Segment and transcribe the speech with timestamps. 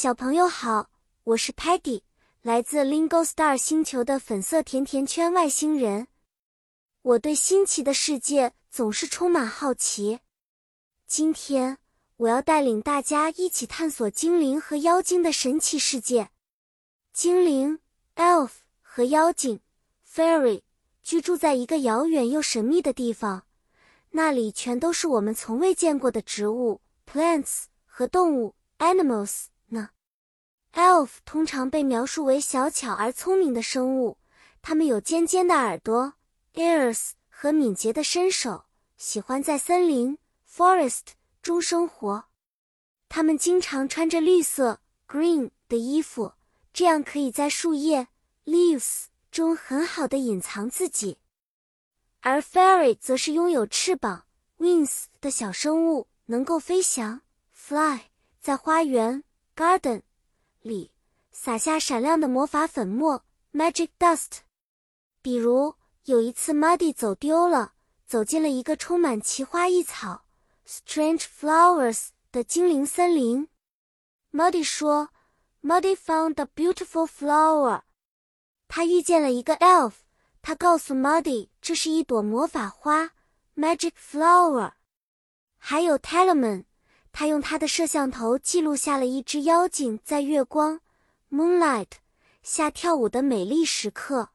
[0.00, 0.90] 小朋友好，
[1.24, 2.02] 我是 Patty，
[2.42, 6.06] 来自 Lingo Star 星球的粉色甜甜圈外星人。
[7.02, 10.20] 我对新奇的世界总是充满好奇。
[11.08, 11.78] 今天
[12.16, 16.30] 我要带领大家一起探索精灵和妖精的神奇世界。
[17.12, 17.80] 精灵
[18.14, 19.58] （elf） 和妖精
[20.08, 20.62] （fairy）
[21.02, 23.42] 居住在一个遥远又神秘的地方，
[24.10, 29.46] 那里全都是我们从未见过的植物 （plants） 和动物 （animals）。
[30.98, 34.18] Elf 通常被描述为小巧而聪明的生物，
[34.60, 36.14] 它们有尖尖的耳朵
[36.54, 38.64] （ears） 和敏捷的身手，
[38.96, 40.18] 喜欢在森林
[40.50, 41.02] （forest）
[41.40, 42.24] 中生活。
[43.08, 46.32] 它们经常穿着绿色 （green） 的衣服，
[46.72, 48.08] 这样可以在树叶
[48.44, 51.18] （leaves） 中很好的隐藏自己。
[52.22, 54.24] 而 Fairy 则是拥有翅膀
[54.58, 57.20] （wings） 的小生物，能够飞翔
[57.56, 58.00] （fly），
[58.40, 59.22] 在花园
[59.54, 60.02] （garden）。
[60.60, 60.92] 里
[61.30, 64.38] 撒下闪亮的魔法粉末 （magic dust）。
[65.22, 67.74] 比如有一次，Muddy 走丢了，
[68.06, 70.24] 走进了一个充满奇花异草
[70.66, 73.48] （strange flowers） 的精灵森林。
[74.32, 75.10] Muddy 说
[75.62, 77.82] ：“Muddy found a beautiful flower。”
[78.68, 79.92] 他遇见了一个 elf，
[80.42, 83.12] 他告诉 Muddy 这是一朵魔法花
[83.56, 84.72] （magic flower）。
[85.56, 86.64] 还有 Talman。
[87.18, 90.80] 他用他的摄像头记录下了一只妖精在月光
[91.32, 91.88] （moonlight）
[92.44, 94.28] 下跳舞的美丽时刻。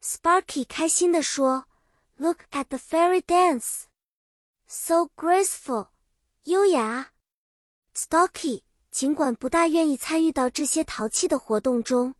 [0.00, 1.66] Sparky 开心地说
[2.14, 3.86] ：“Look at the fairy dance,
[4.68, 5.88] so graceful，
[6.44, 7.10] 优雅。”
[7.92, 8.62] Stocky
[8.92, 12.14] 尽管不大愿意参与到这些淘气的活动中，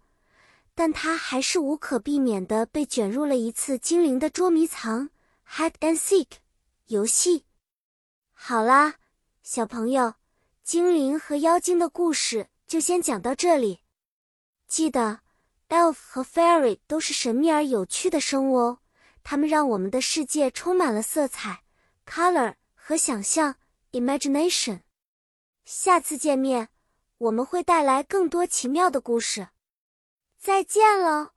[0.74, 5.10] 但他还是无可避免地被卷入了一次精灵的捉迷藏
[5.48, 6.38] （hide and seek）
[6.86, 7.44] 游戏。
[8.32, 8.96] 好啦。
[9.48, 10.14] 小朋友，
[10.64, 13.84] 精灵和妖精的故事就先讲到这里。
[14.66, 15.20] 记得
[15.68, 18.78] ，elf 和 fairy 都是神秘而有趣的生物哦，
[19.22, 21.62] 它们让我们的世界充满了色彩
[22.04, 23.54] （color） 和想象
[23.92, 24.80] （imagination）。
[25.64, 26.70] 下次见面，
[27.18, 29.50] 我们会带来更多奇妙的故事。
[30.40, 31.34] 再见了。